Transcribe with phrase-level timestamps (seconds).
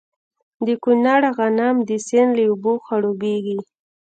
[0.65, 3.59] د کونړ غنم د سیند له اوبو خړوبیږي.